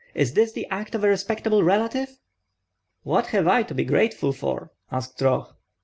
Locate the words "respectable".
1.07-1.61